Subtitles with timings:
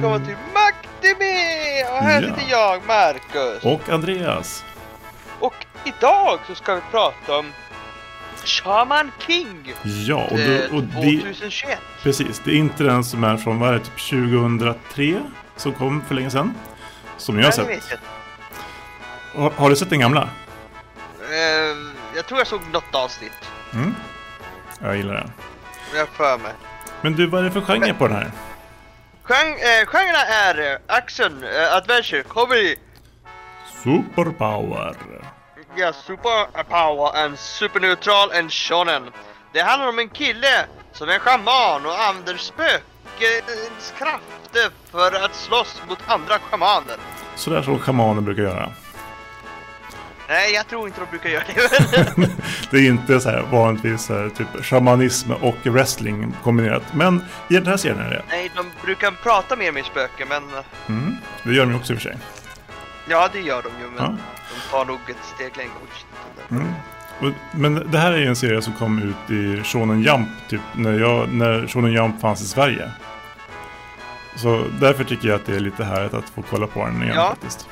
[0.00, 1.90] Välkommen till Mactime!
[1.92, 2.28] Och här Ja.
[2.28, 3.64] sitter jag, Marcus.
[3.64, 4.64] Och Andreas.
[5.40, 7.52] Och idag så ska vi prata om
[8.44, 9.74] Shaman King
[10.06, 11.78] Ja, och, eh, då, och det, 2021.
[12.02, 12.40] precis.
[12.44, 15.20] Det är inte den som är från, vad är det, typ 2003?
[15.56, 16.54] Som kom för länge sedan.
[17.16, 17.68] Som jag har det sett.
[17.68, 17.98] vet
[19.34, 19.40] jag.
[19.42, 20.28] Har, har du sett den gamla?
[21.30, 21.76] Eh,
[22.16, 23.32] jag tror jag såg något avsnitt.
[23.72, 23.94] Mm.
[24.80, 25.32] Jag gillar den.
[25.94, 26.52] Jag för mig.
[27.02, 28.30] Men du, vad är det för genre på den här?
[29.30, 32.76] Gen eh, genrerna är action, eh, adventure, comedy,
[33.84, 34.96] Superpower.
[35.76, 39.02] ja, super power and superneutral and shonen.
[39.52, 45.82] Det handlar om en kille som är shaman och använder spökens krafter för att slåss
[45.88, 46.96] mot andra shamaner.
[47.36, 48.72] Sådär som shamaner brukar göra.
[50.30, 52.30] Nej, jag tror inte de brukar göra det.
[52.70, 56.82] det är inte så här vanligtvis så här, typ shamanism och wrestling kombinerat.
[56.94, 58.22] Men i den här serien är det.
[58.28, 61.16] Nej, de brukar prata mer med spöken, men eh, Mm.
[61.42, 62.18] Det gör de ju också i och för sig.
[63.08, 63.90] ja, det gör de ju.
[63.96, 64.16] Men Ja.
[64.54, 65.70] de tar nog ett steg längre.
[66.50, 66.66] Mm.
[67.52, 70.98] Men det här är ju en serie som kom ut i Shonen Jump, typ när,
[70.98, 72.90] jag, när Shonen Jump fanns i Sverige.
[74.36, 77.14] Så därför tycker jag att det är lite härligt att få kolla på den igen
[77.16, 77.28] Ja.
[77.30, 77.68] faktiskt.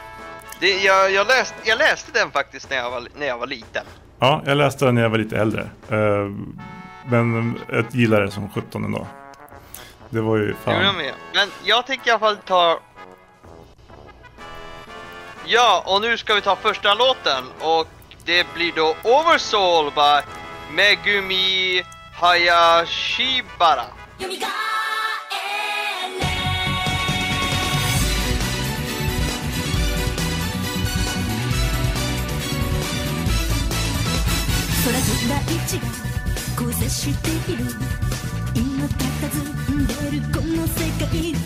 [0.61, 3.85] Det, jag, jag, läst, jag läste den faktiskt när jag var, när jag var liten.
[4.19, 5.61] Ja, jag läste den när jag var lite äldre.
[5.89, 6.31] Eh,
[7.11, 9.07] Men jag gillar det som 17 ändå.
[10.11, 10.97] Det var ju gjorde jag fan...
[10.97, 11.13] med.
[11.35, 12.81] Men jag tänker i alla fall ta...
[15.45, 17.89] Ja, och nu ska vi ta första låten och
[18.25, 20.27] det blir då Oversoul by
[20.75, 21.83] Megumi
[22.21, 23.85] Hayashibara.
[40.97, 41.38] take a.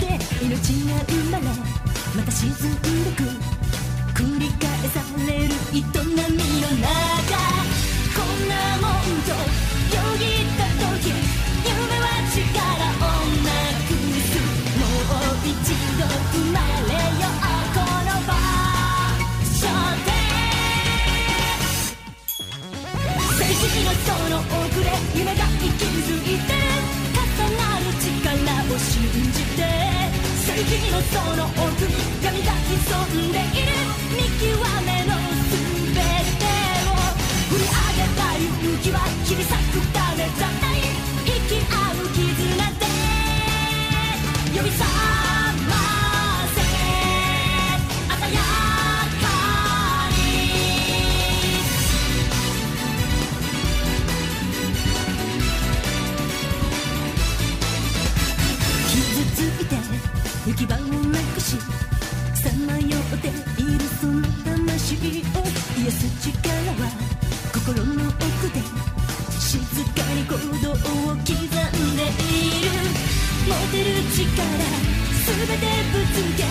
[30.72, 31.92] 君のその奥に」
[32.24, 33.61] 「旅が潜んでいる
[73.72, 74.28] てる力
[75.24, 76.44] 全てぶつけ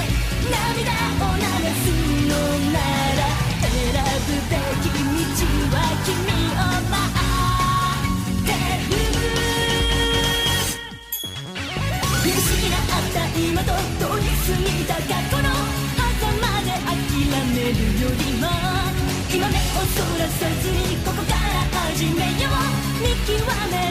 [0.50, 0.90] 涙
[1.22, 1.46] を流
[1.78, 1.86] す
[2.26, 2.34] の
[2.74, 2.82] な
[3.14, 3.30] ら
[3.62, 3.70] 選
[4.26, 9.06] ぶべき道は君を待ってる
[12.12, 13.70] 苦しみがあった今と
[14.02, 15.54] 通り過ぎた過去の
[16.18, 16.98] 狭間で諦
[17.54, 18.50] めるよりも
[19.30, 21.38] 今目をそらさずにここから
[21.86, 22.58] 始めよう
[23.00, 23.91] 見極め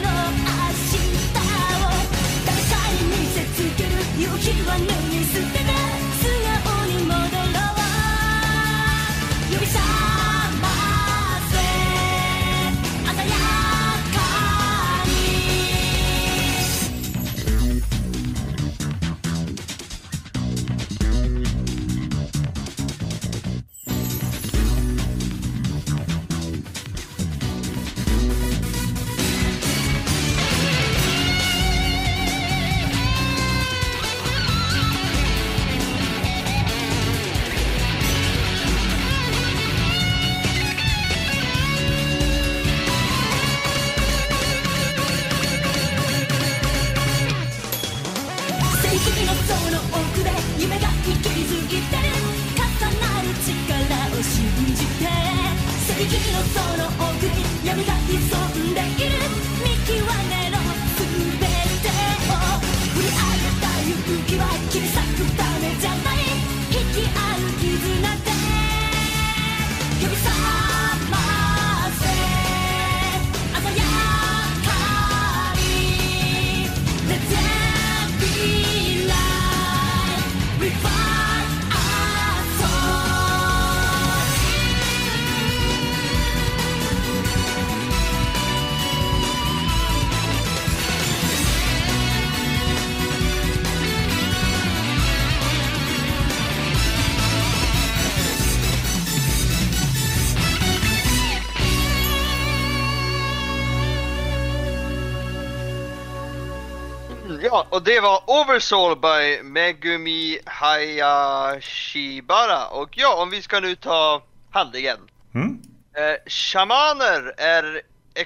[107.39, 112.67] Ja, och det var Oversoul by Megumi Hayashibara.
[112.67, 114.97] Och ja, om vi ska nu ta handlingen.
[115.33, 115.61] Mm?
[115.93, 117.81] Eh, shamaner är
[118.15, 118.25] eh,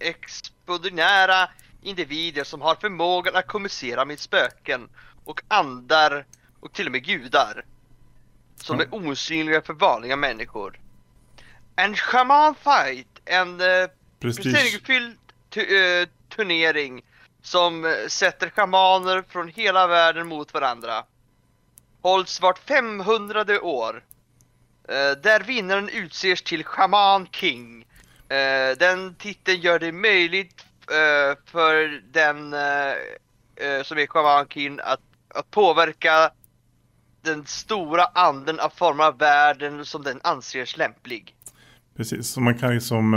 [0.00, 1.48] extraordinära
[1.82, 4.88] individer som har förmågan att kommunicera med spöken
[5.24, 6.26] och andar
[6.60, 7.64] och till och med gudar.
[8.56, 8.92] Som Mm.
[9.04, 10.80] är osynliga för vanliga människor.
[11.76, 13.66] En shaman fight, en eh,
[14.20, 14.52] Prestige.
[14.54, 15.18] prestigefylld
[15.50, 17.02] tu- eh, turnering
[17.46, 21.04] som eh, sätter shamaner från hela världen mot varandra.
[22.02, 24.04] Hålls vart 500 år.
[24.88, 27.86] Eh, där vinnaren utses till Shaman King.
[28.28, 32.92] Eh, den titeln gör det möjligt eh, för den eh,
[33.66, 36.30] eh, som är Shaman King att, att påverka
[37.22, 41.34] den stora anden att forma världen som den anses lämplig.
[41.96, 43.14] Precis, så man kan liksom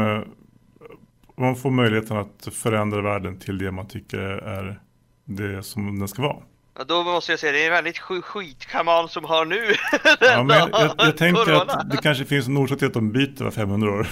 [1.40, 4.80] eh, Man får möjligheten att förändra världen till det man tycker är
[5.26, 6.38] det som den ska vara.
[6.78, 9.60] Ja, då måste jag säga det är en väldigt sk- skitschaman som har nu.
[10.20, 13.12] Ja, men jag, jag, jag tänker att det kanske finns en orsak till att de
[13.12, 14.08] byter var 500 år.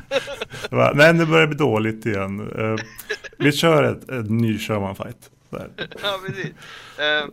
[0.70, 2.50] Bara, Nej, nu börjar det bli dåligt igen.
[2.58, 2.76] Eh,
[3.38, 5.30] vi kör ett, ett ny Sherman fight.
[5.50, 5.70] Där.
[6.02, 6.46] Ja, precis.
[6.98, 7.28] Eh,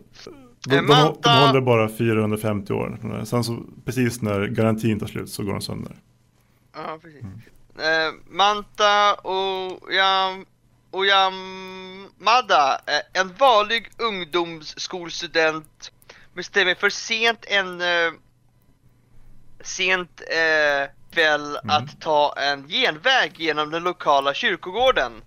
[0.68, 3.24] De, de, de, håller bara 450 år.
[3.24, 5.92] Sen så precis när garantin tar slut så går de sönder.
[6.74, 7.22] Ja, precis.
[7.80, 10.46] Eh, Manta och Yam
[10.90, 15.92] och Yamada, eh, en vanlig ungdomsskolstudent
[16.34, 18.12] bestämmer för sent en eh,
[19.60, 25.22] sent eh, kväll att ta en genväg genom den lokala kyrkogården.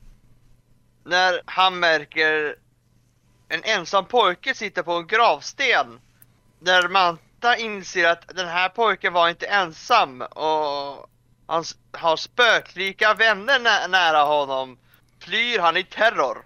[1.04, 2.56] När han märker
[3.50, 6.00] en ensam pojke sitta på en gravsten.
[6.59, 11.10] Där Manta inser att den här pojken var inte ensam och
[11.51, 14.77] han har spöklika vänner nä- nära honom.
[15.19, 16.38] Flyr han i terror.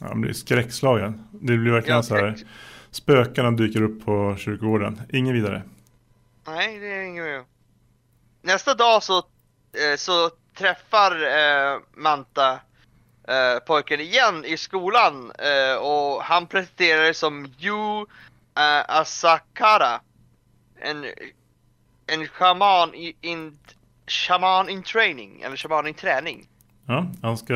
[0.00, 1.28] Ja, han blir skräckslagen.
[1.32, 2.36] Det blir verkligen Ja, så här.
[2.90, 5.02] Spökena dyker upp på kyrkogården.
[5.12, 5.62] Ingen vidare.
[6.46, 7.44] Nej, det är inget mer.
[8.42, 12.52] Nästa dag så, eh, så träffar eh, Manta
[13.28, 18.06] eh, pojken igen i skolan eh, och han presenterar sig som Yu
[18.88, 20.00] Asakara.
[20.80, 21.06] En,
[22.06, 23.58] en shaman i, in,
[24.10, 26.48] shaman in training, eller shaman in träning.
[26.86, 27.54] Ja, han ska,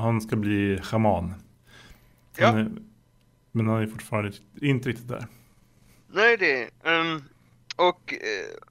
[0.00, 1.34] han ska bli schaman.
[2.36, 2.46] Ja.
[2.46, 2.70] Han är,
[3.52, 5.26] men han är fortfarande inte riktigt där.
[6.08, 7.24] Nej det um,
[7.76, 8.64] Och eh,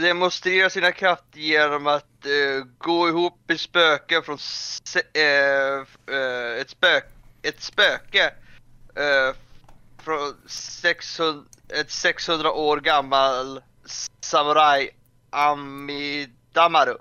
[0.00, 5.78] demonstrera sina krafter genom att eh, gå ihop med spöken från se, eh,
[6.16, 7.04] eh, ett, spök,
[7.42, 8.32] ett spöke
[9.98, 13.60] från 600, ett 600 år gammal
[14.20, 14.90] samuraj
[15.32, 16.94] Amidamaru.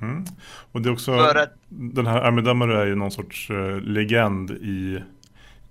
[0.00, 0.24] Mm.
[0.72, 5.02] Och det är också, att- den här Amidamaru är ju någon sorts eh, legend i,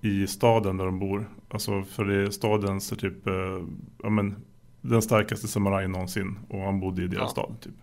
[0.01, 1.29] i staden där de bor.
[1.49, 3.33] Alltså för det är stadens typ, eh,
[4.03, 4.35] ja men
[4.81, 6.39] den starkaste samurajen någonsin.
[6.49, 7.43] Och han bodde i deras Ja.
[7.43, 7.73] stad typ.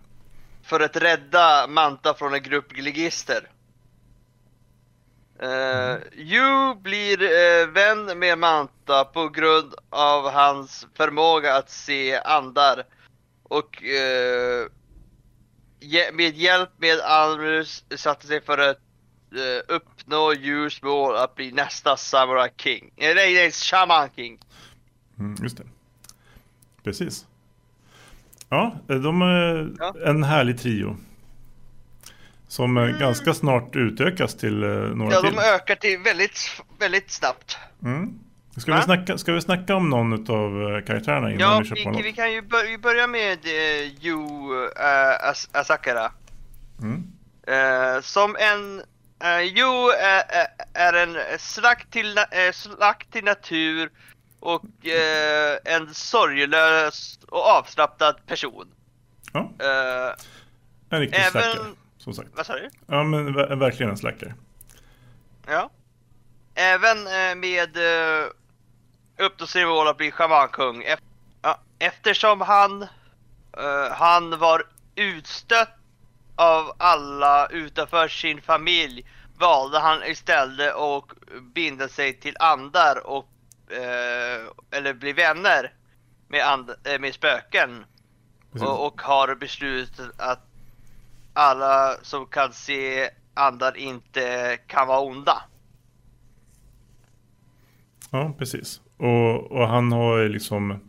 [0.63, 3.47] för att rädda Manta från en grupp ligister.
[5.43, 12.83] Uh, Yu blir eh, vän med Manta på grund av hans förmåga att se andar
[13.49, 14.67] och eh,
[16.13, 18.77] med hjälp med Almus satte sig för att
[19.35, 22.91] eh, uppnå Yus mål att bli nästa Samurai King.
[22.97, 24.39] Eh, nej, nej, Shaman King.
[25.19, 25.63] Mm, just det.
[26.83, 27.25] Precis.
[28.49, 29.93] Ja, de är Ja.
[30.05, 30.97] en härlig trio.
[32.47, 35.35] Som eh, ganska snart utökas till eh, några Ja, till.
[35.35, 37.57] de ökar till väldigt, väldigt snabbt.
[37.83, 38.19] Mm.
[38.59, 41.89] Ska, vi snacka, ska vi snacka om någon av karaktärerna innan Ja, vi kör på
[41.89, 42.05] vi, något?
[42.05, 46.11] vi kan ju bör, vi börjar med uh, Yu uh, As Asakara.
[46.81, 47.03] Mm.
[47.47, 48.81] Eh, som en...
[49.23, 49.89] Uh, Yu
[50.73, 52.23] är, en slakt till, eh,
[52.53, 53.89] slakt till natur
[54.39, 58.67] och eh, en sorglös och avslappnad person.
[59.33, 60.13] Ja, Eh,
[60.89, 61.59] en riktig även- slacker.
[61.97, 62.29] Som sagt.
[62.35, 62.69] vad sa du?
[62.87, 64.33] Ja, men ver- verkligen en slacker.
[65.47, 65.69] Ja.
[66.55, 67.77] Även eh, med
[69.19, 70.83] uh, uppnå sin att bli schamankung.
[71.41, 74.63] Ja, eftersom han, eh, han var
[74.95, 75.75] utstött
[76.35, 79.05] av alla utanför sin familj
[79.37, 81.03] valde han istället att
[81.41, 83.27] binda sig till andar och
[83.71, 85.73] eh, eller bli vänner
[86.27, 87.85] med, and- eh, med spöken.
[88.51, 90.39] Och, och har beslutat att
[91.33, 95.43] alla som kan se andar inte kan vara onda.
[98.11, 98.81] Ja, precis.
[98.99, 100.79] Och, och han har ju liksom...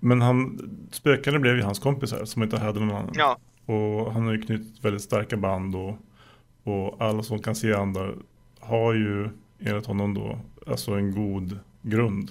[0.00, 0.60] Men han,
[0.92, 3.12] spökarna blev ju hans kompisar som inte hade någon annan.
[3.14, 5.98] Ja, Och han har ju knutit väldigt starka band och,
[6.64, 8.10] Och alla som kan se andra
[8.60, 9.28] har ju
[9.60, 12.30] enligt honom då alltså en god grund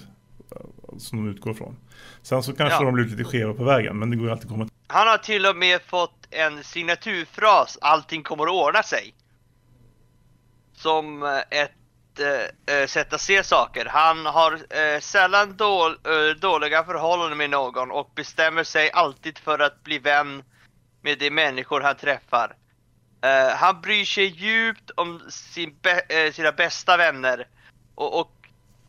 [0.50, 0.66] eh,
[0.98, 1.76] som de utgår från.
[2.22, 2.84] Sen så kanske Ja.
[2.84, 5.18] de blir lite skeva på vägen men det går ju alltid att komma Han har
[5.18, 9.14] till och med fått en signaturfras, allting kommer att ordna sig.
[10.72, 11.72] Som eh, ett
[12.20, 13.86] eh, eh sätt att se saker.
[13.86, 19.58] Han har eh, sällan då, eh, dåliga förhållanden med någon och bestämmer sig alltid för
[19.58, 20.42] att bli vän
[21.02, 22.56] med de människor han träffar.
[23.24, 27.46] Eh, han bryr sig djupt om sin be eh, sina bästa vänner
[27.94, 28.32] och, och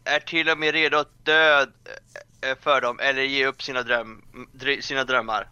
[0.05, 1.61] är till och med redo att dö
[2.41, 5.49] eh, för dem eller ge upp sina, dröm, dr- sina drömmar.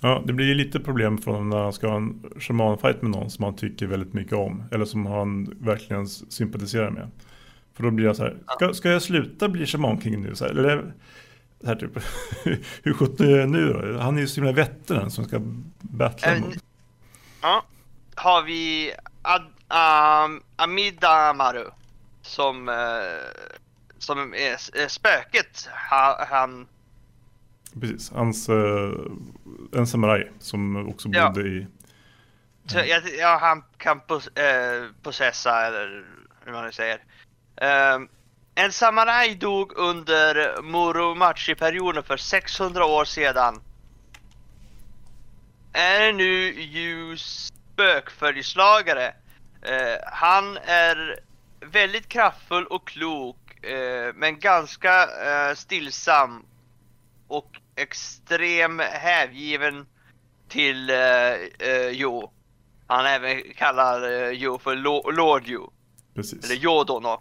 [0.00, 3.10] Ja, det blir ju lite problem för honom när han ska ha en shamanfight med
[3.10, 4.64] någon som han tycker väldigt mycket om.
[4.70, 7.10] Eller som han verkligen sympatiserar med.
[7.74, 10.34] För då blir jag så här, ska, ska jag sluta bli shamanking nu?
[10.34, 10.92] Så här, eller
[11.60, 11.90] så här typ,
[12.82, 13.98] hur sjutton är jag nu då?
[13.98, 15.38] Han är ju så himla veteran som ska
[15.80, 16.54] battla Äh, mot.
[17.42, 17.64] Ja,
[18.14, 19.44] har vi Ad,
[20.24, 21.64] um, Amidamaru
[22.22, 22.74] som, eh,
[23.98, 24.52] som är,
[24.82, 25.68] är spöket.
[25.90, 26.66] Ha, han,
[27.80, 28.92] Precis, hans, eh,
[29.72, 31.28] en samuraj som också Ja.
[31.28, 31.66] bodde i,
[32.68, 36.04] så, ja, ja, han kan pos, eh, possessa eller
[36.44, 37.00] hur man nu säger.
[37.56, 38.08] Ehm,
[38.54, 43.60] en samuraj dog under Muromachi-perioden för 600 år sedan.
[45.72, 49.06] Är nu ljus spökföljeslagare.
[49.62, 51.18] Eh, han är
[51.60, 56.44] väldigt kraftfull och klok, eh, men ganska eh, stillsam
[57.28, 59.86] och extrem hängiven
[60.48, 60.96] till eh,
[61.58, 62.32] eh, Jo.
[62.86, 65.72] Han även kallar eh, Jo för Lo- Lord Jo,
[66.14, 66.44] precis.
[66.44, 67.20] eller Yodono.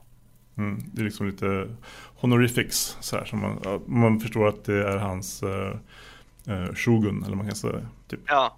[0.58, 1.76] Mm, det är liksom lite
[2.16, 5.76] honorifics så här, som man, man förstår att det är hans eh,
[6.48, 8.20] eh, shogun, eller man kan säga typ.
[8.28, 8.56] Ja.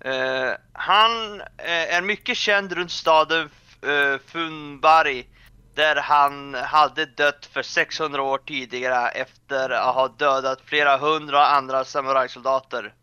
[0.00, 3.48] Eh, han eh, är mycket känd runt staden
[4.26, 5.26] Funbari
[5.74, 11.84] där han hade dött för 600 år tidigare efter att ha dödat flera hundra andra
[11.84, 12.94] samurajsoldater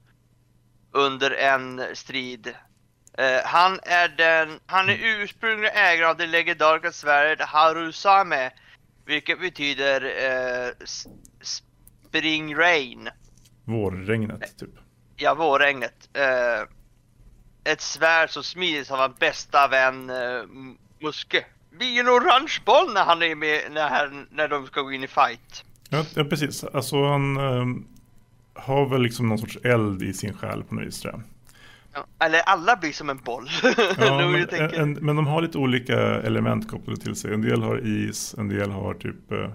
[0.92, 2.56] under en strid.
[3.18, 8.52] Eh, han är den, han är ursprunglig ägare av det legendariska svärdet Harusame,
[9.06, 10.86] vilket betyder eh,
[11.42, 13.10] Spring Rain.
[13.66, 14.70] Vårregnet typ.
[15.16, 16.10] Ja, vårregnet.
[16.14, 16.62] Eh,
[17.64, 20.44] ett svärd som smids av hans bästa vän eh,
[21.00, 21.46] Muske.
[21.72, 25.04] Blir en orange boll när han är med, när, han, när de ska gå in
[25.04, 25.66] i fight.
[25.90, 26.64] Ja, ja precis.
[26.64, 27.66] Alltså han eh,
[28.64, 31.22] har väl liksom någon sorts eld i sin själ på något vis tror jag.
[31.94, 33.50] Ja, eller alla blir som en boll.
[33.98, 37.34] Ja, men, en, men de har lite olika element kopplade till sig.
[37.34, 39.50] En del har is, en del har typ eh,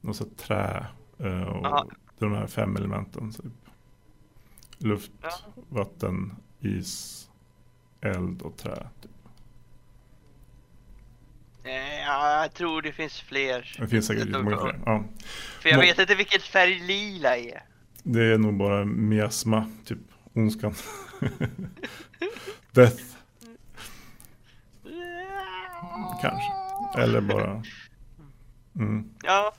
[0.00, 0.86] något sånt trä.
[1.18, 1.86] Eh, och Aha.
[2.18, 3.32] de här fem elementen.
[3.32, 3.52] Typ.
[4.78, 5.30] Luft, Ja.
[5.68, 7.18] vatten, is,
[8.00, 8.76] eld och trä.
[9.02, 9.10] Typ.
[11.64, 13.76] Eh, ja, jag tror det finns fler.
[13.78, 14.80] Det finns säkert många fler.
[14.86, 15.04] Ja.
[15.60, 17.62] För jag Må- vet inte vilket färg lila är.
[18.02, 19.98] Det är nog bara miasma, typ
[20.32, 20.74] ondskan.
[22.72, 23.02] Death,
[26.20, 26.52] kanske.
[27.02, 27.62] Eller bara...
[28.76, 29.10] Mm.
[29.22, 29.52] Ja.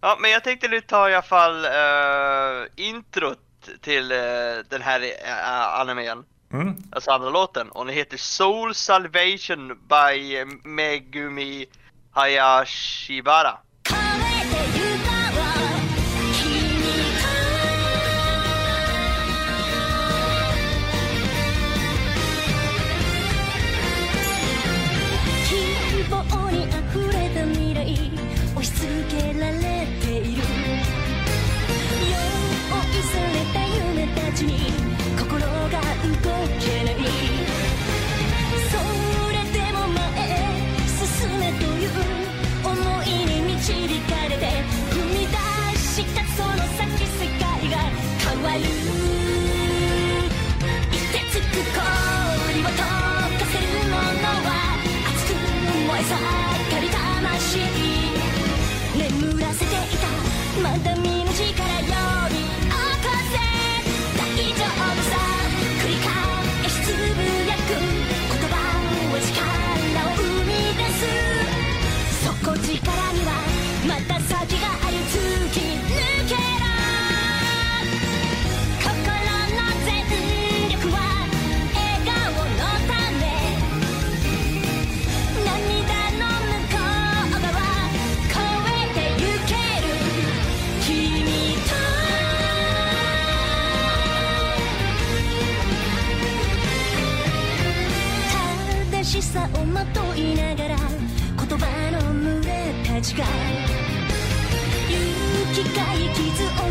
[0.00, 3.38] ja, men jag tänkte nu ta i alla fall uh, introt
[3.80, 4.18] till eh,
[4.68, 6.24] den här uh, animen.
[6.52, 6.76] Mm.
[6.90, 7.70] Alltså andra låten.
[7.70, 11.66] Och den heter Soul Salvation by Megumi
[12.10, 13.65] Hayashibara.「
[60.61, 61.34] まだ見ぬ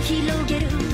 [0.05, 0.94] 広げる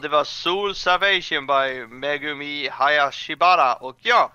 [0.00, 4.32] och det var Soul Salvation by Megumi Hayashibara och ja.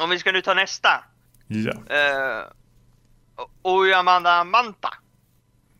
[0.00, 1.04] Om vi ska nu ta nästa.
[1.46, 1.72] Ja.
[1.96, 2.44] Eh,
[3.62, 4.94] Oyamanda Manta.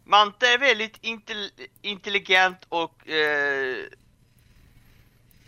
[0.05, 1.51] Manta är väldigt intel
[1.83, 3.77] intelligent och eh,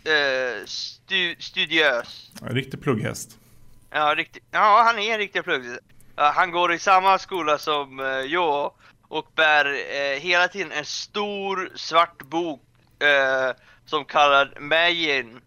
[0.03, 2.31] eh, stu studiös.
[2.41, 3.37] En riktig plugghäst.
[3.89, 4.43] Ja, riktigt.
[4.51, 5.65] Ja, han är en riktig plugg.
[6.15, 8.73] Ja, han går i samma skola som uh, jag
[9.07, 12.66] och bär eh, hela tiden en stor svart bok
[12.99, 13.55] eh,
[13.85, 15.41] som kallad Majin.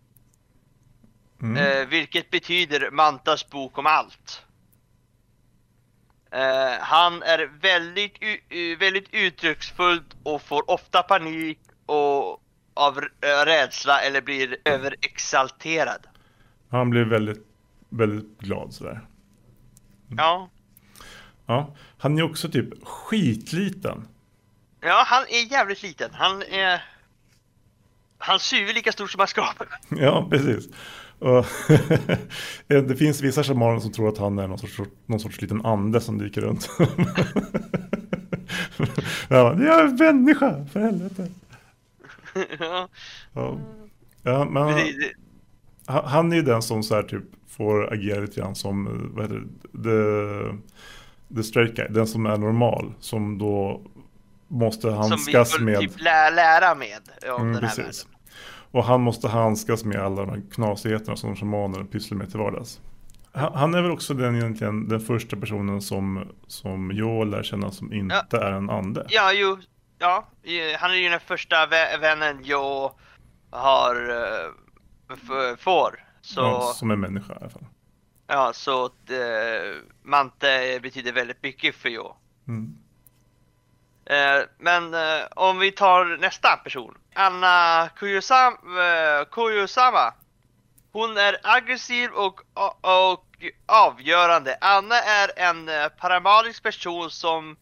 [1.42, 1.56] Mm.
[1.56, 4.42] Eh, vilket betyder Mantas bok om allt.
[6.30, 8.18] Eh, han är väldigt,
[8.78, 12.42] väldigt uttrycksfull och får ofta panik och
[12.74, 16.06] av r- rädsla eller blir överexalterad.
[16.70, 17.46] Han blir väldigt,
[17.88, 19.00] väldigt glad sådär.
[20.16, 20.48] Ja.
[21.46, 21.74] Ja.
[21.98, 24.08] Han är också typ skitliten.
[24.80, 26.10] Ja, han är jävligt liten.
[26.14, 26.82] Han är...
[28.22, 29.62] Hans huvud är lika stort som hans kropp.
[29.88, 30.68] Ja, precis.
[31.18, 31.46] Och
[32.88, 36.00] det finns vissa shamaner som tror att han är någon sorts, någon sorts liten ande
[36.00, 36.70] som dyker runt.
[39.28, 41.28] ja, jag är en människa, för helvete.
[43.32, 43.58] ja,
[44.22, 44.62] Ja, men
[45.86, 48.92] han, han är ju den som så här typ får agera lite grann som, eh,
[48.92, 53.80] vad heter det, the, the straight guy, den som är normal, som då
[54.50, 55.80] måste Som vi handskas med.
[55.80, 56.98] typ lä lära med
[57.34, 58.04] om Mm, den här precis.
[58.06, 58.16] världen.
[58.72, 62.80] Och han måste handskas med alla de här knasigheterna som shamaner pysslar med till vardags.
[63.32, 67.92] Han är väl också den, egentligen, den första personen som, som jag lär känna som
[67.92, 69.06] inte är en ande.
[69.08, 69.58] Ja, jo.
[69.98, 72.92] Ja, eh, han är ju den första vä vännen jag
[73.50, 74.52] har uh,
[75.12, 76.04] f- får.
[76.20, 77.64] Så, Ja, som en människa i alla fall.
[78.26, 82.14] ja, så att, eh, Mante betyder väldigt mycket för jag.
[82.48, 82.74] Mm.
[84.10, 86.98] Eh, men eh, om vi tar nästa person.
[87.14, 87.88] Anna
[89.30, 90.06] Kuyosama.
[90.06, 90.14] Eh,
[90.92, 92.40] hon är aggressiv och,
[92.80, 93.26] och,
[93.66, 94.58] avgörande.
[94.60, 97.56] Anna är en eh, paramalisk person som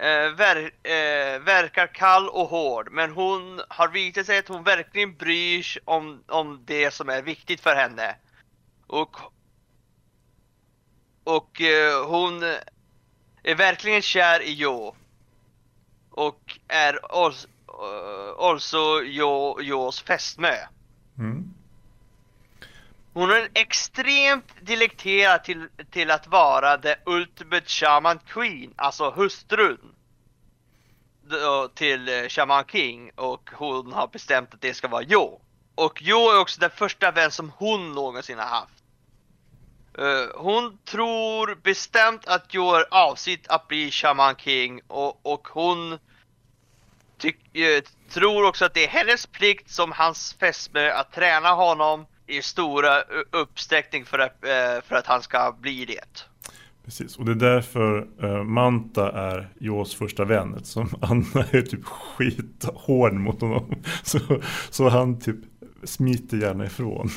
[0.00, 2.88] eh, ver, eh, verkar kall och hård.
[2.92, 7.22] Men hon har visat sig att hon verkligen bryr sig om, om det som är
[7.22, 8.16] viktigt för henne.
[8.86, 9.16] Och,
[11.24, 12.42] och eh, hon
[13.42, 14.96] är verkligen kär i Joe
[16.88, 20.54] är eh, also Jo- Jos fästmö.
[21.18, 21.54] Mm.
[23.12, 29.78] Hon är extremt delekterad till, till att vara the ultimate shaman queen, alltså hustrun
[31.28, 35.40] då till eh, Shaman King och hon har bestämt att det ska vara Jo.
[35.74, 38.82] Och Jo är också den första vän som hon någonsin har haft.
[39.98, 45.98] Eh, hon tror bestämt att Jo är avsikt att bli Shaman King och, och hon
[47.18, 52.06] tyck, eh, tror också att det är hennes plikt som hans fästmö att träna honom
[52.26, 56.26] i stora uppsträckning för att, eh, för att han ska bli det.
[56.84, 60.54] Precis, och det är därför eh, Manta är Jaws första vän.
[60.54, 63.74] Eftersom Anna är typ skithård mot honom.
[64.02, 64.18] Så,
[64.70, 65.36] så han typ
[65.84, 67.10] smiter gärna ifrån.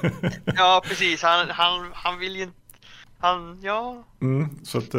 [0.56, 2.56] Ja precis, han, han, han vill ju inte...
[3.18, 4.04] Han, ja...
[4.20, 4.94] Mm, så att,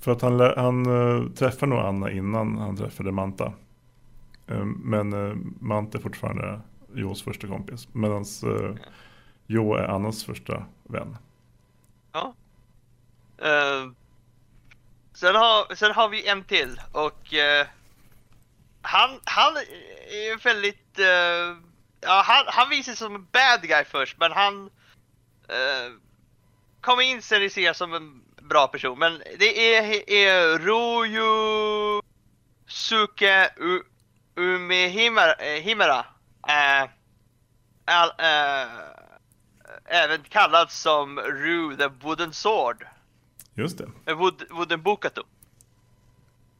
[0.00, 3.52] för att han, han träffar nog Anna innan han träffade Manta.
[4.48, 6.60] Eh, men eh, Mante är fortfarande
[6.94, 7.88] Joes första kompis.
[7.92, 8.74] Medan eh,
[9.46, 11.16] Jo är Annas första vän.
[12.12, 12.34] Ja.
[13.42, 13.92] Uh,
[15.14, 17.66] sen, har, sen har vi en till och uh,
[18.82, 20.98] han, han är väldigt...
[20.98, 21.56] Uh,
[22.00, 25.98] ja, han, han visar sig som en bad guy först men han uh,
[26.80, 28.98] kommer in sen i ser som en bra person.
[28.98, 32.02] Men det är, är Roju
[32.66, 33.50] Suke
[34.38, 35.34] Umehimera.
[35.34, 35.98] eh, Himera.
[36.48, 36.88] Eh,
[37.84, 38.68] all, eh,
[39.84, 42.86] även kallad som Ru the Wooden Sword.
[43.54, 43.88] Just det.
[44.06, 45.22] Eh, Wood, wooden Bukato.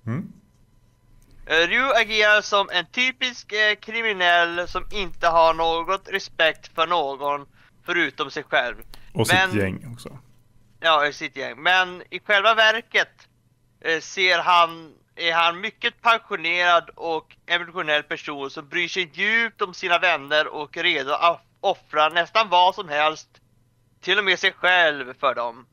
[0.07, 0.33] Mm.
[1.47, 7.47] Eh, Ryu agerar som en typisk eh, kriminell som inte har något respekt för någon
[7.85, 8.77] förutom sig själv.
[9.15, 10.19] Och sitt Men- gäng också.
[10.81, 11.63] Ja, sitt gäng.
[11.63, 13.29] Men i själva verket
[13.81, 19.75] eh, ser han, är han mycket passionerad och emotionell person som bryr sig djupt om
[19.75, 23.29] sina vänner och är redo att offra nästan vad som helst,
[24.01, 25.67] till och med sig själv för dem.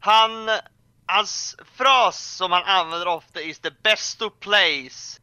[0.00, 0.48] Han,
[1.06, 5.20] hans fras som han använder ofta is the best to place.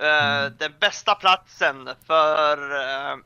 [0.00, 3.16] Eh, Den bästa platsen för eh,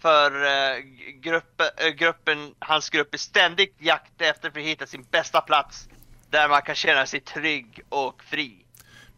[0.00, 0.78] för eh,
[1.20, 5.88] gruppen, eh, gruppen, hans grupp är ständigt jakt efter för att hitta sin bästa plats
[6.30, 8.52] där man kan känna sig trygg och fri.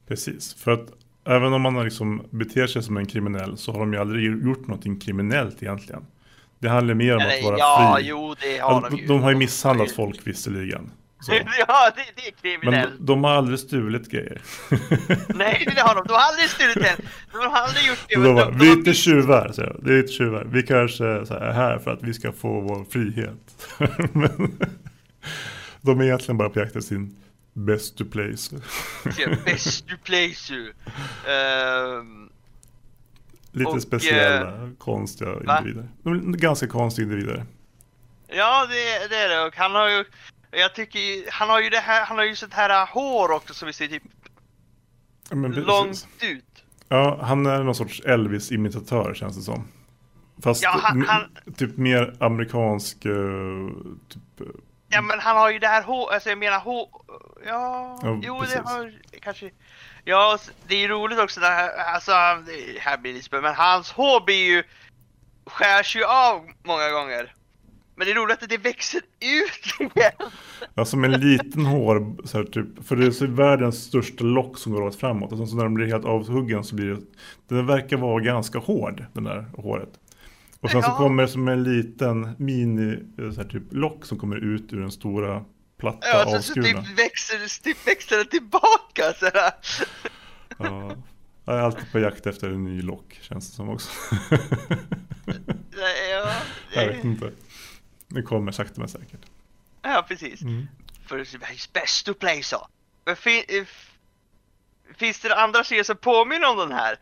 [0.09, 0.87] Precis, för att
[1.27, 4.67] även om man liksom beter sig som en kriminell så har de ju aldrig gjort
[4.67, 6.07] någonting kriminellt egentligen.
[6.59, 8.07] Det handlar mer om att Eller, vara ja, fri.
[8.09, 9.07] jo det har Ja, de de, ju.
[9.07, 10.91] de har ju misshandlat folk visserligen.
[11.21, 11.33] Så.
[11.69, 12.93] ja, det, det är Men kriminellt.
[12.99, 14.41] de, de har aldrig stulit grejer.
[15.35, 16.05] Nej, det har de.
[16.07, 17.05] De har aldrig stulit en.
[17.33, 18.15] De har aldrig gjort det.
[18.15, 19.77] Så men de bara, de, vi är de, inte tjuvar, jag.
[19.83, 20.45] Det är inte tjuvar.
[20.51, 23.67] Vi kanske så här, är här för att vi ska få vår frihet.
[24.13, 24.59] Men
[25.81, 27.17] de är egentligen bara på jakt efter sin
[27.53, 28.57] best to place.
[29.45, 30.73] best to place you.
[31.29, 32.31] Ehm,
[33.53, 35.59] Lite Och, speciella, konstiga va?
[35.59, 35.89] individer.
[36.39, 37.45] Ganska konstiga individer.
[38.29, 39.47] ja, det, det är det.
[39.47, 40.05] Och han har ju,
[40.51, 43.55] jag tycker ju- han har ju det här, han har ju sånt här hår också
[43.55, 44.03] som vi ser typ
[45.67, 46.45] långt ut.
[46.89, 49.69] Ja, han är någon sorts Elvis-imitatör känns det som.
[50.43, 53.13] Fast Ja, han- han- typ mer amerikansk, eh,
[54.09, 54.47] typ, eh,
[54.89, 56.89] Ja men han har ju det här hår, alltså jag menar hår,
[57.47, 58.55] ja, Ja, jo precis.
[58.57, 59.51] det har kanske,
[60.05, 62.11] ja det är ju roligt också när, alltså
[62.47, 64.63] det här blir spö- men hans hår blir ju,
[65.47, 67.35] skärs ju av många gånger.
[67.97, 70.13] Men det är roligt att det växer ut igen.
[70.75, 74.59] ja, som en liten hår, så här, typ, för det är så världens största lock
[74.59, 75.33] som går rakt framåt.
[75.33, 77.01] Och sen så när den blir helt avhuggen så blir det,
[77.49, 79.89] den verkar vara ganska hård, den där håret.
[80.61, 80.97] Och sen så Ja.
[80.97, 84.91] kommer det som en liten mini, så här, typ lock som kommer ut ur den
[84.91, 85.45] stora
[85.79, 86.83] platta Ja, så, så avskurna.
[86.83, 89.51] typ växer, typ växer det tillbaka sådär.
[90.59, 90.93] Ja.
[91.45, 93.91] Jag är alltid på jakt efter en ny lock, känns det som också.
[96.11, 96.33] Ja,
[96.75, 97.33] Jag vet inte.
[98.09, 99.21] Det kommer sakta men säkert.
[99.83, 100.43] ja precis.
[100.43, 100.69] Mm.
[101.07, 102.69] För it's best to play så.
[103.07, 103.43] Men fin,
[104.97, 106.97] finns det andra serier som påminner om den här?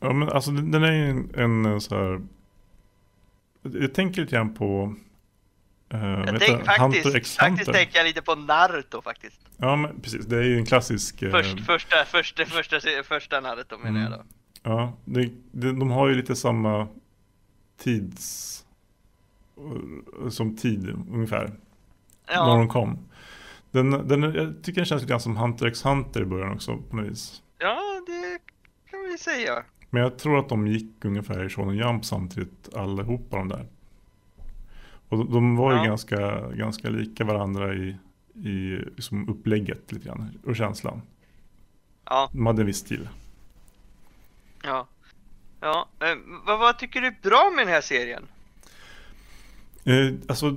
[0.00, 2.20] Ja men alltså den är ju en, en så här.
[3.72, 4.94] Jag tänker lite grann på
[5.94, 9.40] uh, Jag tänk, faktiskt, faktiskt tänker jag lite på Naruto faktiskt.
[9.56, 11.18] Ja men precis, det är ju en klassisk.
[11.30, 14.18] Först, första, första, första, första Naruto menar jag Mm.
[14.18, 14.24] då.
[14.70, 16.88] Ja, det, det, de har ju lite samma
[17.82, 18.50] tids...
[20.30, 21.44] Som tid ungefär.
[22.26, 22.98] När Ja, de kom.
[23.70, 26.76] Den, den, jag tycker den känns lite grann som Hunter x Hunter i början också
[26.90, 27.42] på något vis.
[27.58, 28.38] ja, det
[28.90, 29.64] kan vi säga.
[29.94, 33.66] Men jag tror att de gick ungefär i Shonen Jump samtidigt allihopa de där.
[35.08, 35.84] Och de, var ju Ja.
[35.84, 37.96] ganska, ganska lika varandra i,
[38.34, 40.38] i liksom upplägget lite grann.
[40.46, 41.02] Och känslan.
[42.04, 43.08] Ja, De hade en viss stil.
[44.64, 44.88] ja.
[45.60, 48.22] Ja, eh, vad, vad tycker du är bra med den här serien?
[49.84, 50.56] Eh, alltså,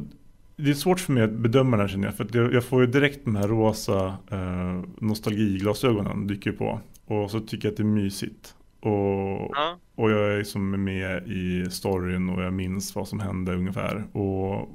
[0.56, 2.17] det är svårt för mig att bedöma den här känner jag.
[2.17, 6.80] För jag, jag får ju direkt de här rosa eh, nostalgiglasögonen dyker på.
[7.06, 8.56] Och så tycker jag att det är mysigt.
[8.79, 9.77] Och, Ja.
[9.95, 14.17] och jag är liksom med i storyn och jag minns vad som hände ungefär.
[14.17, 14.69] Och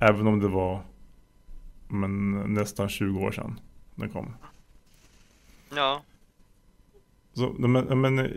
[0.00, 0.82] även om det var
[1.88, 3.60] men, nästan 20 år sedan
[3.94, 4.34] den kom.
[5.74, 6.02] Ja.
[7.34, 8.30] Så, men, men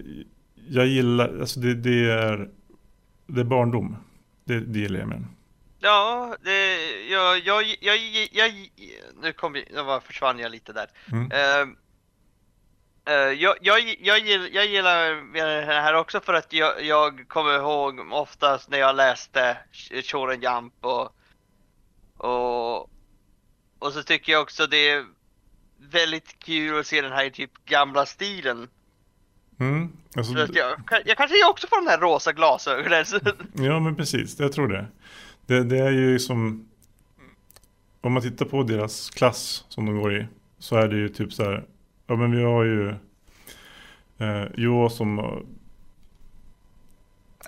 [0.69, 2.49] jag gillar, alltså det, det är
[3.31, 3.95] det är barndom.
[4.43, 5.27] Det, det gillar jag med den.
[5.79, 6.75] Ja, det,
[7.09, 7.97] jag, jag, jag,
[8.31, 8.69] jag,
[9.21, 10.87] nu kom jag, försvann jag lite där.
[11.11, 11.31] Mm.
[11.31, 11.75] Eh,
[13.05, 17.99] jag, jag, jag, gillar, jag gillar det här också för att jag, jag kommer ihåg
[18.11, 19.57] oftast när jag läste
[20.03, 21.15] Shonen Jump och,
[22.17, 22.89] och,
[23.79, 25.05] och så tycker jag också det är
[25.77, 28.67] väldigt kul att se den här typ gamla stilen.
[29.59, 29.91] Mm.
[30.15, 33.05] Alltså, jag, jag kanske också får de här rosa glasögonen.
[33.53, 34.87] Ja men precis, jag tror det.
[35.45, 35.63] det.
[35.63, 36.69] Det är ju som
[38.01, 40.27] Om man tittar på deras klass som de går i
[40.59, 41.65] Så är det ju typ så här
[42.11, 42.89] Ja men vi har ju
[44.17, 45.17] eh, Jo som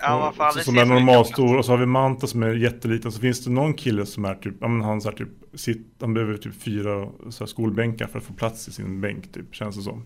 [0.02, 3.12] Ja, vad fan, det Som är normalstor och så har vi Manta som är jätteliten
[3.12, 5.86] Så finns det någon kille som är typ Ja men han så här typ sitt,
[6.00, 9.54] Han behöver typ fyra så här skolbänkar för att få plats i sin bänk typ
[9.54, 10.04] Känns det som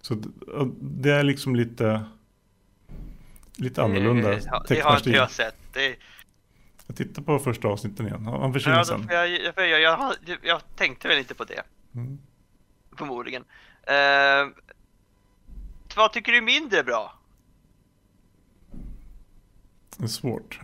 [0.00, 2.04] Så ja, det är liksom lite
[3.56, 5.56] Lite annorlunda Eh, ja, Det har inte jag sett.
[5.72, 5.96] Det,
[6.86, 8.26] Jag tittar på första avsnitten igen.
[8.26, 9.06] Han ja, försvinner då sen.
[9.10, 11.62] jag, jag, jag, jag tänkte väl inte på det.
[11.94, 12.18] Mm.
[12.96, 13.44] Förmodligen.
[13.90, 14.52] Uh,
[15.96, 17.12] vad tycker du är mindre bra?
[19.96, 20.60] Det är svårt.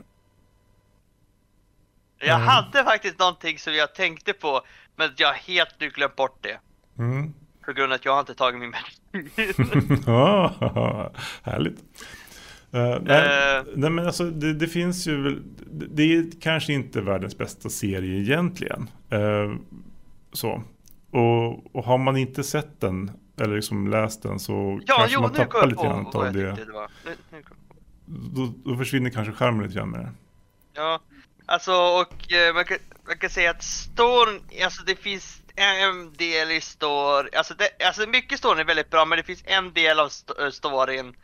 [2.18, 2.46] Jag Mm.
[2.48, 4.60] hade faktiskt någonting som jag tänkte på,
[4.96, 6.60] men jag har helt nu glömt bort det.
[6.98, 7.34] Mm.
[7.64, 8.74] På grund av att jag har inte tagit min
[9.12, 10.02] medicin.
[10.06, 11.78] Ja, Härligt.
[12.74, 13.64] Uh, nej, Eh.
[13.76, 18.20] nej men alltså det, det finns ju väl, det, är kanske inte världens bästa serie
[18.20, 18.90] egentligen.
[19.10, 19.54] Eh,
[20.32, 20.62] så.
[21.10, 25.20] Och, och har man inte sett den eller liksom läst den så ja, kanske jo,
[25.20, 26.42] man tappar lite grann av det.
[26.42, 26.66] det.
[27.34, 27.42] Nu,
[28.06, 30.12] Då, då försvinner kanske skärmen lite grann med det.
[30.72, 31.00] Ja,
[31.46, 36.50] alltså och eh, man, kan, man kan säga att storyn, alltså det finns en del
[36.50, 40.00] i story, alltså, det, alltså mycket storyn är väldigt bra men det finns en del
[40.00, 41.16] av st- eh, storyn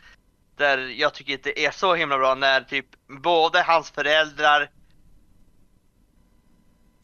[0.57, 2.87] där jag tycker inte är så himla bra när typ
[3.23, 4.71] både hans föräldrar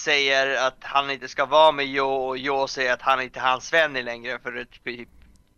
[0.01, 3.45] säger att han inte ska vara med Jo och Jo säger att han inte är
[3.45, 5.09] hans vän längre för att typ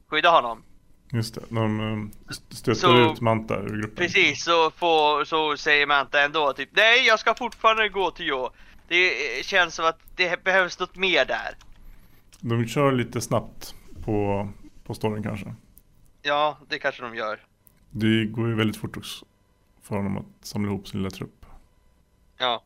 [0.08, 0.62] skydda honom.
[1.12, 3.96] Just det, de eh, stöter Så- ut Manta ur gruppen.
[3.96, 8.50] Precis, så, får, så säger Manta ändå typ Nej, jag ska fortfarande gå till Jo.
[8.88, 11.54] Det känns som att det behövs något mer där.
[12.40, 13.74] De kör lite snabbt
[14.04, 14.48] på,
[14.84, 15.54] på storyn kanske.
[16.22, 17.40] Ja, det kanske de gör.
[17.90, 19.24] Det går ju väldigt fort också
[19.82, 21.46] för honom att samla ihop sin lilla trupp.
[22.38, 22.62] Ja.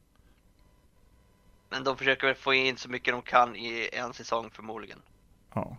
[1.77, 4.99] Men de försöker väl få in så mycket de kan i en säsong förmodligen.
[5.55, 5.77] Ja.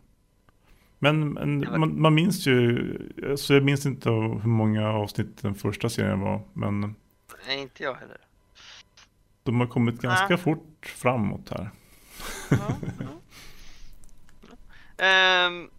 [1.00, 5.90] Men, men man, man minns ju, så jag minns inte hur många avsnitt den första
[5.90, 6.42] serien var.
[6.54, 6.96] Men
[7.48, 8.18] Nej, inte jag heller.
[9.44, 10.38] de har kommit ganska Nej.
[10.38, 11.70] fort framåt här.
[12.50, 12.58] Ja,
[13.00, 13.06] ja.
[15.06, 15.70] Ehm,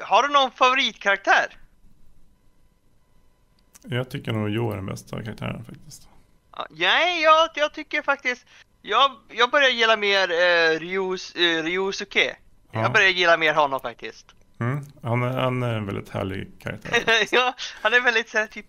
[0.00, 1.56] har du någon favoritkaraktär?
[3.82, 6.08] Jag tycker nog Joe är den bästa karaktären faktiskt.
[6.56, 8.46] Ja, Nej, jag, jag tycker faktiskt...
[8.82, 12.36] Jag, jag börjar gilla mer eh, Ryus, eh, Ryusuke.
[12.72, 12.82] Ja.
[12.82, 14.26] Jag börjar gilla mer honom faktiskt.
[14.60, 14.84] Mm.
[15.02, 17.26] Han, är, han är en väldigt härlig karaktär.
[17.30, 18.66] ja, han är väldigt såhär typ...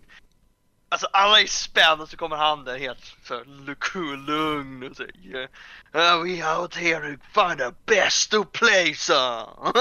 [0.88, 3.44] Alltså alla är spända och så kommer han där helt så
[3.78, 5.48] cool, lugn och så yeah.
[5.94, 9.46] uh, We out here to find the best to play some.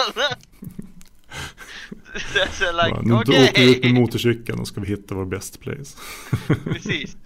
[2.36, 5.60] Uh, like, Bara, nu åker vi ut med motorcykeln och ska vi hitta vår best
[5.60, 5.98] place.
[6.64, 7.18] Precis.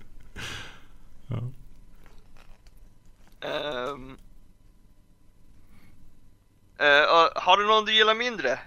[1.28, 1.52] ja.
[6.78, 8.60] Eh, och har du någon du gillar mindre?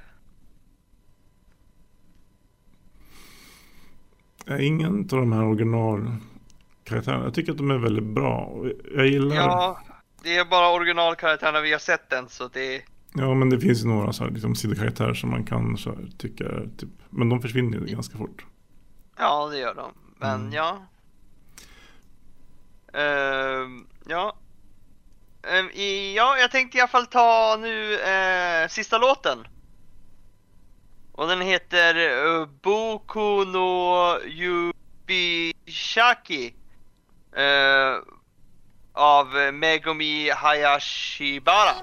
[4.61, 7.25] Ingen av de här originalkaraktärerna.
[7.25, 8.65] Jag tycker att de är väldigt bra.
[8.95, 9.37] Jag gillar...
[9.37, 9.81] Ja,
[10.23, 12.83] det är bara originalkaraktärerna vi har sett än så det...
[13.15, 16.09] Ja, men det finns ju några så här, liksom, sidokaraktärer som man kan så här,
[16.19, 16.45] tycka
[16.79, 18.45] typ, men de försvinner ju ganska fort.
[19.19, 19.93] Ja, det gör de.
[20.19, 20.53] Men Mm.
[20.53, 20.87] ja.
[22.93, 24.37] Ehm, ja.
[25.49, 25.71] Ehm,
[26.15, 29.47] ja, jag tänkte i alla fall ta nu eh, sista låten.
[31.13, 34.19] Och den heter uh, Boku no
[35.09, 35.65] Yubishaki.
[37.39, 37.99] eh,
[38.93, 41.75] av Megumi Hayashibara.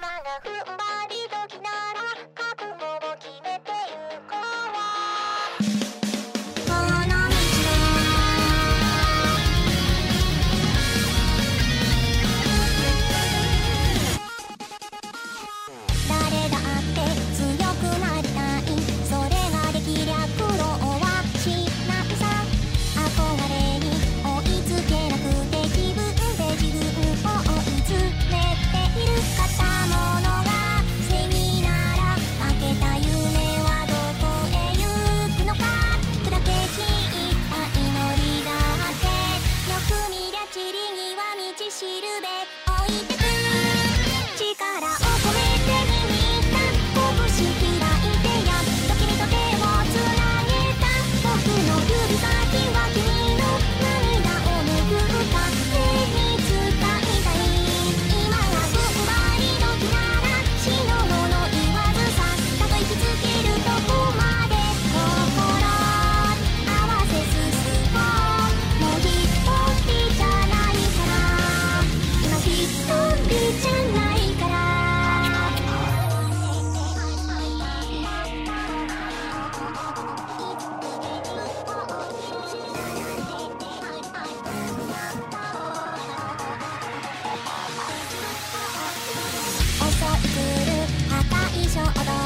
[91.75, 92.24] ショ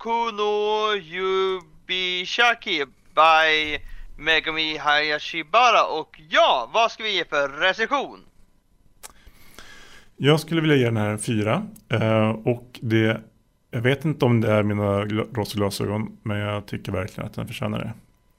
[0.00, 2.84] Boku no Yubishaki
[3.14, 3.78] by
[4.16, 8.20] Megami Hayashibara och ja, vad ska vi ge för recension?
[10.16, 11.66] Jag skulle vilja ge den här en fyra.
[11.88, 13.20] Eh, och det,
[13.70, 17.46] jag vet inte om det är mina rosa glasögon, men jag tycker verkligen att den
[17.46, 17.92] förtjänar det.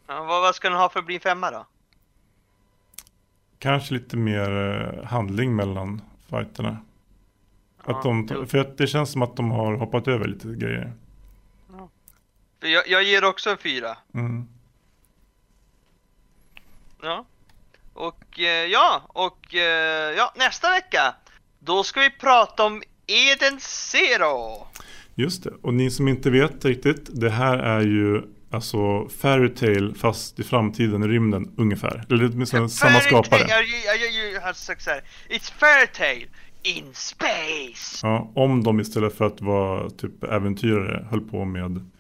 [0.08, 1.66] Ja, vad, vad ska den ha för att bli en femma då?
[3.60, 6.78] Kanske lite mer eh, handling mellan fighterna.
[7.84, 10.94] Att de, för att det känns som att de har hoppat över lite grejer.
[12.62, 13.98] Jag, jag ger också en fyra.
[14.14, 14.48] Mm.
[17.02, 17.26] Ja.
[17.94, 21.16] Och eh, ja, och eh, ja, nästa vecka
[21.60, 24.68] då ska vi prata om Eden Zero.
[25.16, 29.96] Just det, och ni som inte vet riktigt, det här är ju alltså Fairy Tail
[29.96, 32.06] fast i framtiden i rymden ungefär.
[32.10, 33.46] Eller åtminstone samma skapare.
[33.48, 34.88] Jag, jag, jag, har sagt
[35.30, 36.28] It's Fairytale
[36.64, 38.08] in space!
[38.08, 41.91] Ja, om de istället för att vara typ äventyrare höll på med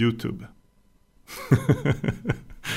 [0.00, 0.46] YouTube.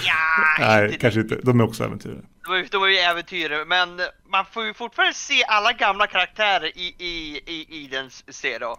[0.06, 0.14] Ja,
[0.60, 1.40] Nej, inte kanske inte.
[1.44, 2.22] De är också äventyrare.
[2.46, 3.90] De är, de är ju äventyrare, men
[4.32, 8.76] man får ju fortfarande se alla gamla karaktärer i, i, i Eden Zero.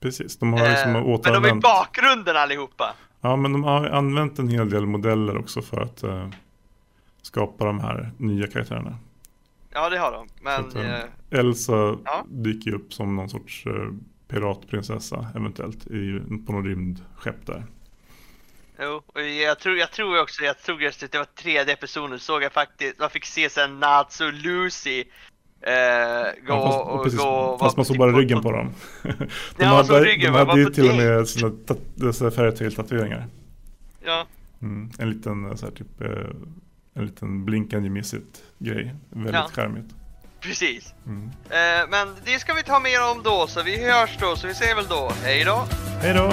[0.00, 1.62] Precis, de har liksom Eh, men de är i återanvänt.
[1.62, 2.94] bakgrunden allihopa.
[3.20, 6.28] Ja, men de har använt en hel del modeller också för att eh,
[7.22, 8.98] skapa de här nya karaktärerna.
[9.72, 10.28] Ja, det har de.
[10.42, 11.72] Men att, eh, eh, Elsa
[12.04, 12.24] Ja.
[12.28, 13.72] dyker upp som någon sorts eh,
[14.28, 17.64] piratprinsessa eventuellt i, på något rymdskepp där.
[18.78, 22.18] Jo, och jag tror, jag tror också, jag tror just att det var tredje episoden
[22.18, 25.00] såg jag faktiskt, man fick se sen Natsu och Lucy
[25.60, 25.72] eh,
[26.46, 28.70] gå Ja, fast, och precis, gå fast man såg bara ryggen på dem.
[29.02, 29.14] de
[29.58, 31.28] Ja, såg hade, ryggen, de hade ju på till och med
[32.14, 33.26] sina fairytale-tatueringar.
[34.04, 34.26] Ja,
[34.62, 34.90] Mm.
[34.98, 36.08] En liten eh, så här, typ eh,
[36.94, 38.94] en liten blinkande missigt grej.
[39.10, 39.48] Väldigt Ja.
[39.52, 39.94] charmigt.
[40.40, 40.94] precis.
[41.06, 41.24] Mm.
[41.50, 44.52] Eh, men det ska vi ta mer om då, så vi hörs då, så vi
[44.52, 45.12] ses väl då.
[45.22, 45.66] Hej då!
[46.00, 46.32] Hej då!